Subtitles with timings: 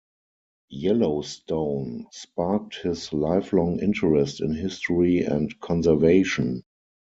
[0.71, 6.63] Yellowstone sparked his lifelong interest in history and conservation.